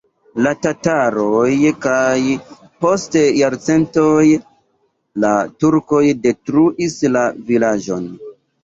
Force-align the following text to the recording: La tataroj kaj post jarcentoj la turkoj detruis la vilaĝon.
La 0.45 0.51
tataroj 0.61 1.49
kaj 1.83 2.15
post 2.85 3.19
jarcentoj 3.43 4.25
la 5.27 5.37
turkoj 5.63 6.05
detruis 6.27 7.01
la 7.17 7.29
vilaĝon. 7.55 8.15